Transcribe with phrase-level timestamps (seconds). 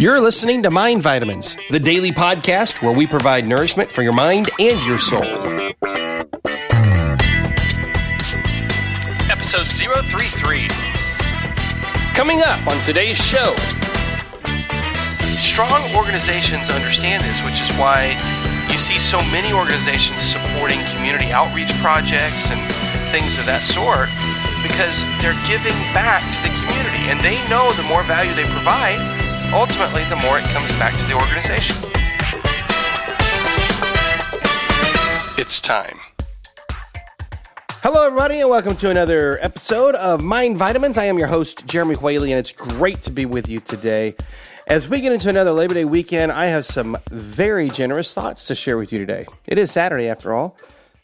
[0.00, 4.48] You're listening to Mind Vitamins, the daily podcast where we provide nourishment for your mind
[4.60, 5.24] and your soul.
[9.26, 10.68] Episode 033.
[12.14, 13.56] Coming up on today's show.
[15.34, 18.14] Strong organizations understand this, which is why
[18.70, 22.62] you see so many organizations supporting community outreach projects and
[23.10, 24.06] things of that sort
[24.62, 29.17] because they're giving back to the community and they know the more value they provide
[29.52, 31.76] ultimately, the more it comes back to the organization.
[35.38, 35.98] It's time.
[37.82, 40.98] Hello, everybody, and welcome to another episode of Mind Vitamins.
[40.98, 44.14] I am your host, Jeremy Whaley, and it's great to be with you today.
[44.66, 48.54] As we get into another Labor Day weekend, I have some very generous thoughts to
[48.54, 49.26] share with you today.
[49.46, 50.56] It is Saturday, after all.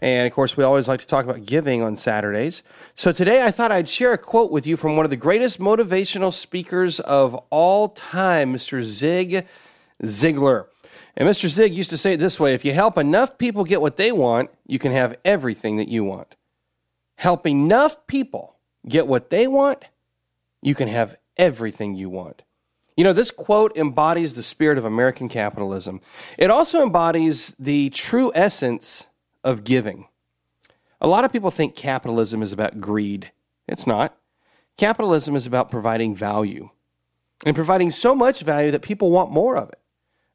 [0.00, 2.62] And of course, we always like to talk about giving on Saturdays.
[2.94, 5.58] So today I thought I'd share a quote with you from one of the greatest
[5.58, 8.82] motivational speakers of all time, Mr.
[8.82, 9.46] Zig
[10.02, 10.66] Ziglar.
[11.16, 11.48] And Mr.
[11.48, 14.12] Zig used to say it this way if you help enough people get what they
[14.12, 16.36] want, you can have everything that you want.
[17.16, 19.84] Help enough people get what they want,
[20.62, 22.42] you can have everything you want.
[22.96, 26.00] You know, this quote embodies the spirit of American capitalism.
[26.36, 29.06] It also embodies the true essence
[29.44, 30.08] of giving.
[31.00, 33.32] A lot of people think capitalism is about greed.
[33.66, 34.16] It's not.
[34.76, 36.70] Capitalism is about providing value
[37.46, 39.80] and providing so much value that people want more of it.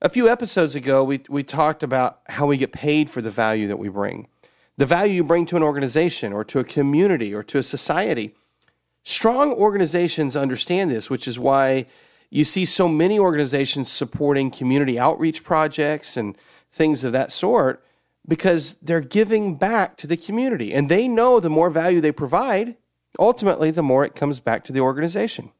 [0.02, 3.68] A few episodes ago, we, we talked about how we get paid for the value
[3.68, 4.28] that we bring,
[4.78, 8.36] the value you bring to an organization or to a community or to a society.
[9.04, 11.86] Strong organizations understand this, which is why
[12.30, 16.38] you see so many organizations supporting community outreach projects and
[16.72, 17.84] things of that sort
[18.28, 22.76] because they're giving back to the community and they know the more value they provide,
[23.20, 25.52] ultimately, the more it comes back to the organization.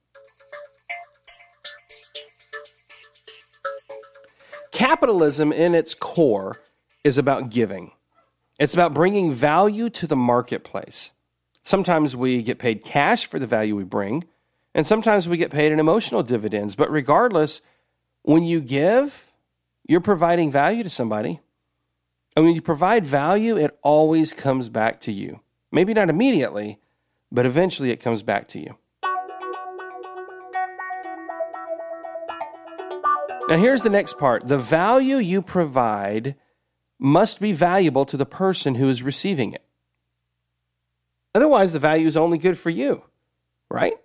[4.72, 6.62] Capitalism, in its core,
[7.04, 7.92] is about giving.
[8.60, 11.12] It's about bringing value to the marketplace.
[11.62, 14.26] Sometimes we get paid cash for the value we bring,
[14.74, 16.76] and sometimes we get paid in emotional dividends.
[16.76, 17.62] But regardless,
[18.24, 19.32] when you give,
[19.88, 21.40] you're providing value to somebody.
[22.36, 25.42] And when you provide value, it always comes back to you.
[25.72, 26.80] Maybe not immediately,
[27.32, 28.78] but eventually it comes back to you.
[33.50, 36.36] Now, here's the next part the value you provide
[36.98, 39.64] must be valuable to the person who is receiving it.
[41.36, 43.04] Otherwise, the value is only good for you,
[43.70, 43.96] right?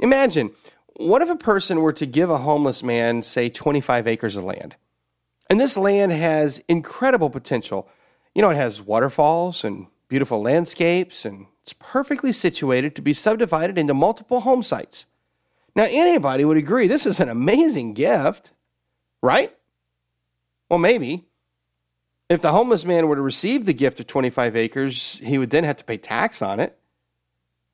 [0.00, 0.50] Imagine
[0.96, 4.74] what if a person were to give a homeless man, say, 25 acres of land?
[5.50, 7.88] And this land has incredible potential.
[8.34, 13.78] You know, it has waterfalls and beautiful landscapes, and it's perfectly situated to be subdivided
[13.78, 15.06] into multiple home sites.
[15.74, 18.52] Now, anybody would agree this is an amazing gift,
[19.22, 19.56] right?
[20.68, 21.24] Well, maybe.
[22.28, 25.64] If the homeless man were to receive the gift of 25 acres, he would then
[25.64, 26.78] have to pay tax on it,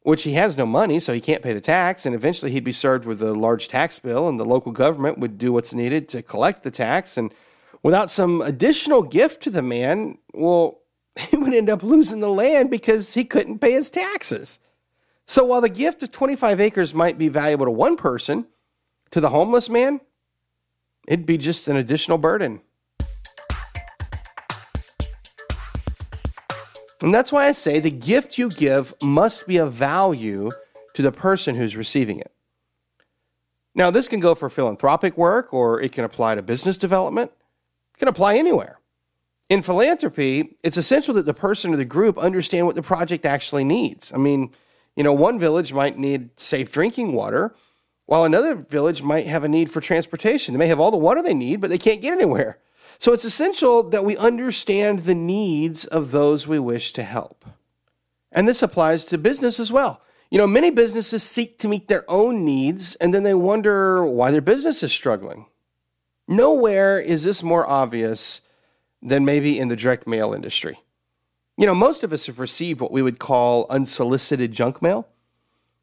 [0.02, 2.06] which he has no money, so he can't pay the tax.
[2.06, 5.38] And eventually he'd be served with a large tax bill, and the local government would
[5.38, 7.34] do what's needed to collect the tax and
[7.84, 10.80] without some additional gift to the man, well,
[11.16, 14.58] he would end up losing the land because he couldn't pay his taxes.
[15.26, 18.46] So while the gift of 25 acres might be valuable to one person,
[19.12, 20.00] to the homeless man,
[21.06, 22.62] it'd be just an additional burden.
[27.00, 30.52] And that's why I say the gift you give must be of value
[30.94, 32.32] to the person who's receiving it.
[33.74, 37.30] Now, this can go for philanthropic work or it can apply to business development.
[37.98, 38.80] Can apply anywhere.
[39.48, 43.64] In philanthropy, it's essential that the person or the group understand what the project actually
[43.64, 44.12] needs.
[44.12, 44.52] I mean,
[44.96, 47.54] you know, one village might need safe drinking water,
[48.06, 50.54] while another village might have a need for transportation.
[50.54, 52.58] They may have all the water they need, but they can't get anywhere.
[52.98, 57.44] So it's essential that we understand the needs of those we wish to help.
[58.30, 60.02] And this applies to business as well.
[60.30, 64.30] You know, many businesses seek to meet their own needs and then they wonder why
[64.30, 65.46] their business is struggling.
[66.26, 68.40] Nowhere is this more obvious
[69.02, 70.80] than maybe in the direct mail industry.
[71.56, 75.08] You know, most of us have received what we would call unsolicited junk mail.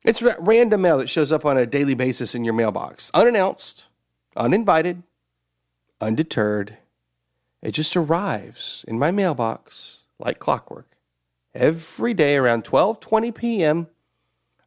[0.04, 3.88] It's random mail that shows up on a daily basis in your mailbox, unannounced,
[4.36, 5.04] uninvited,
[6.02, 6.78] undeterred.
[7.62, 10.98] It just arrives in my mailbox like clockwork.
[11.54, 13.88] Every day around 12:20 p.m.,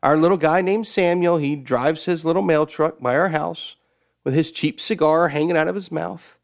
[0.03, 3.77] our little guy named Samuel, he drives his little mail truck by our house
[4.25, 6.39] with his cheap cigar hanging out of his mouth,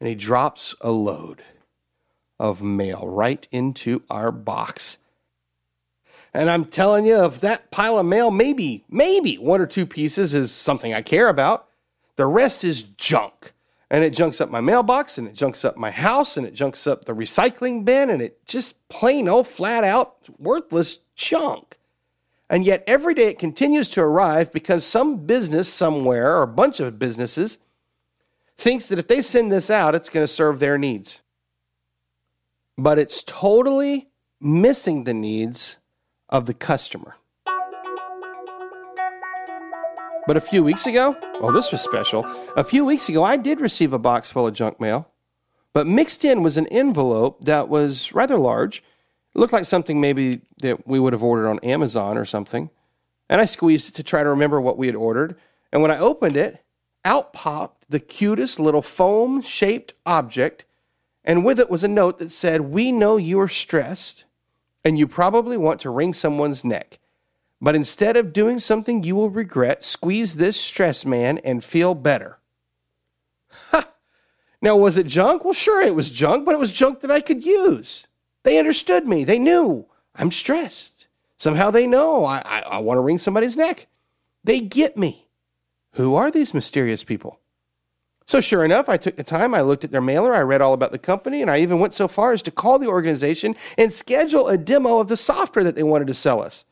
[0.00, 1.42] and he drops a load
[2.38, 4.98] of mail right into our box.
[6.32, 10.34] And I'm telling you, if that pile of mail, maybe, maybe one or two pieces
[10.34, 11.68] is something I care about,
[12.16, 13.52] The rest is junk.
[13.90, 16.86] And it junks up my mailbox and it junks up my house and it junks
[16.86, 21.78] up the recycling bin and it just plain old flat out worthless junk.
[22.50, 26.78] And yet every day it continues to arrive because some business somewhere or a bunch
[26.78, 27.58] of businesses
[28.56, 31.22] thinks that if they send this out, it's going to serve their needs.
[32.76, 34.10] But it's totally
[34.40, 35.78] missing the needs
[36.28, 37.16] of the customer.
[40.26, 42.24] But a few weeks ago, oh, this was special.
[42.56, 45.10] A few weeks ago, I did receive a box full of junk mail,
[45.74, 48.82] but mixed in was an envelope that was rather large.
[49.34, 52.70] It looked like something maybe that we would have ordered on Amazon or something.
[53.28, 55.36] And I squeezed it to try to remember what we had ordered.
[55.72, 56.62] And when I opened it,
[57.04, 60.64] out popped the cutest little foam shaped object.
[61.24, 64.24] And with it was a note that said, We know you are stressed
[64.84, 66.98] and you probably want to wring someone's neck.
[67.60, 72.38] But instead of doing something you will regret, squeeze this stress man and feel better.
[73.70, 73.88] Ha!
[74.62, 75.44] Now, was it junk?
[75.44, 78.06] Well, sure, it was junk, but it was junk that I could use.
[78.44, 79.24] They understood me.
[79.24, 81.08] They knew I'm stressed.
[81.36, 83.88] Somehow they know I, I, I want to wring somebody's neck.
[84.44, 85.26] They get me.
[85.94, 87.40] Who are these mysterious people?
[88.26, 90.72] So, sure enough, I took the time, I looked at their mailer, I read all
[90.72, 93.92] about the company, and I even went so far as to call the organization and
[93.92, 96.64] schedule a demo of the software that they wanted to sell us.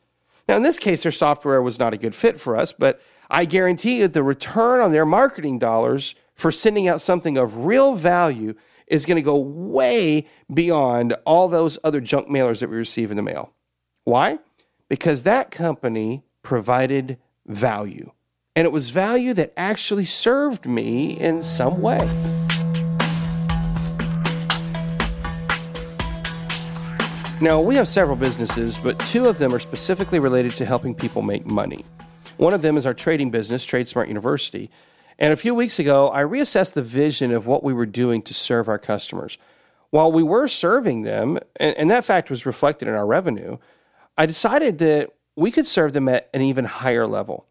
[0.47, 3.45] Now, in this case, their software was not a good fit for us, but I
[3.45, 8.55] guarantee you the return on their marketing dollars for sending out something of real value
[8.87, 13.17] is going to go way beyond all those other junk mailers that we receive in
[13.17, 13.53] the mail.
[14.03, 14.39] Why?
[14.89, 18.11] Because that company provided value.
[18.55, 21.99] And it was value that actually served me in some way.
[27.41, 31.21] Now, we have several businesses, but two of them are specifically related to helping people
[31.21, 31.83] make money.
[32.37, 34.69] One of them is our trading business, TradeSmart University.
[35.19, 38.33] And a few weeks ago, I reassessed the vision of what we were doing to
[38.33, 39.37] serve our customers.
[39.89, 43.57] While we were serving them, and, and that fact was reflected in our revenue,
[44.17, 47.47] I decided that we could serve them at an even higher level.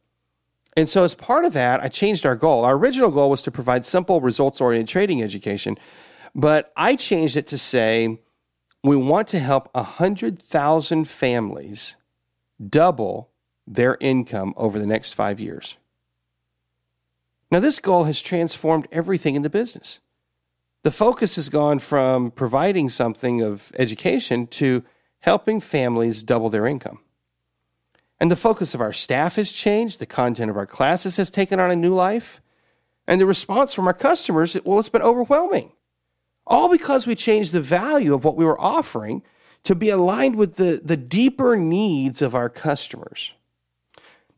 [0.77, 2.65] And so, as part of that, I changed our goal.
[2.65, 5.77] Our original goal was to provide simple, results oriented trading education,
[6.35, 8.19] but I changed it to say,
[8.83, 11.97] we want to help 100,000 families
[12.69, 13.31] double
[13.67, 15.77] their income over the next five years.
[17.53, 20.01] Now, this goal has transformed everything in the business.
[20.85, 24.83] The focus has gone from providing something of education to
[25.21, 27.01] helping families double their income.
[28.19, 31.61] And the focus of our staff has changed, the content of our classes has taken
[31.61, 32.41] on a new life,
[33.07, 35.73] and the response from our customers, well, it's been overwhelming.
[36.47, 39.23] All because we changed the value of what we were offering
[39.65, 43.35] to be aligned with the, the deeper needs of our customers.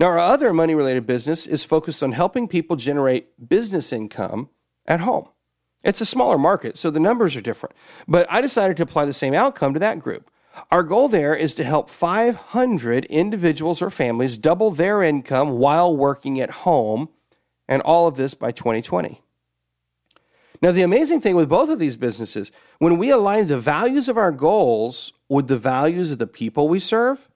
[0.01, 4.49] Now, our other money related business is focused on helping people generate business income
[4.87, 5.29] at home.
[5.85, 7.77] It's a smaller market, so the numbers are different.
[8.09, 10.31] But I decided to apply the same outcome to that group.
[10.71, 16.41] Our goal there is to help 500 individuals or families double their income while working
[16.41, 17.09] at home,
[17.69, 19.21] and all of this by 2020.
[20.63, 24.17] Now, the amazing thing with both of these businesses, when we align the values of
[24.17, 27.29] our goals with the values of the people we serve,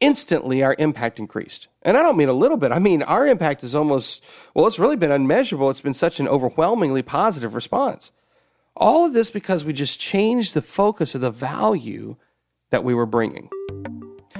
[0.00, 1.68] instantly our impact increased.
[1.82, 4.24] And I don't mean a little bit, I mean our impact is almost,
[4.54, 5.70] well, it's really been unmeasurable.
[5.70, 8.12] It's been such an overwhelmingly positive response.
[8.76, 12.16] All of this because we just changed the focus of the value
[12.70, 13.50] that we were bringing.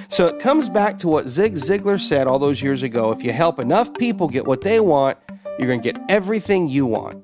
[0.09, 3.33] So it comes back to what Zig Ziglar said all those years ago if you
[3.33, 5.19] help enough people get what they want,
[5.59, 7.23] you're going to get everything you want.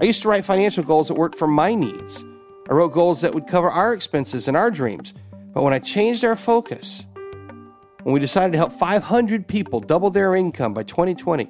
[0.00, 2.24] I used to write financial goals that worked for my needs.
[2.68, 5.14] I wrote goals that would cover our expenses and our dreams.
[5.54, 7.06] But when I changed our focus,
[8.02, 11.48] when we decided to help 500 people double their income by 2020,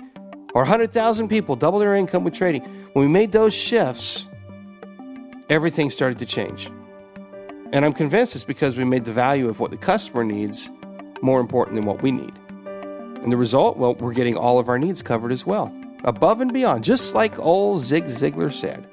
[0.55, 4.29] or 100,000 people double their income with trading, when we made those shifts,
[5.49, 6.71] everything started to change.
[7.73, 10.71] And I'm convinced it's because we made the value of what the customer needs
[11.23, 12.35] more important than what we need.
[13.23, 16.53] And the result, well, we're getting all of our needs covered as well above and
[16.53, 18.89] beyond, just like old Zig Ziglar said.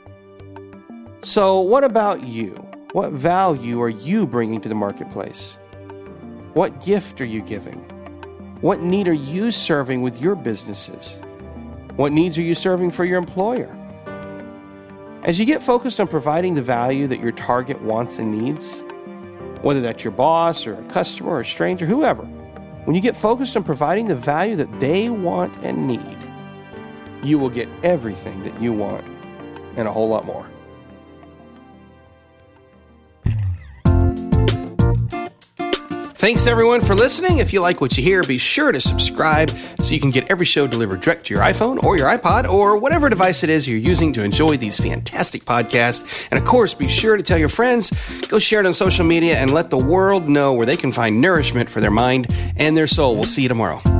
[1.21, 2.51] So, what about you?
[2.91, 5.57] What value are you bringing to the marketplace?
[6.53, 7.77] What gift are you giving?
[8.61, 11.19] What need are you serving with your businesses?
[11.95, 13.75] What needs are you serving for your employer?
[15.23, 18.83] As you get focused on providing the value that your target wants and needs,
[19.61, 23.55] whether that's your boss or a customer or a stranger, whoever, when you get focused
[23.55, 26.17] on providing the value that they want and need,
[27.21, 29.05] you will get everything that you want
[29.77, 30.49] and a whole lot more.
[36.19, 37.37] Thanks everyone for listening.
[37.37, 39.49] If you like what you hear, be sure to subscribe
[39.81, 42.75] so you can get every show delivered direct to your iPhone or your iPod or
[42.75, 46.27] whatever device it is you're using to enjoy these fantastic podcasts.
[46.29, 47.91] And of course, be sure to tell your friends,
[48.27, 51.21] go share it on social media, and let the world know where they can find
[51.21, 53.15] nourishment for their mind and their soul.
[53.15, 53.98] We'll see you tomorrow.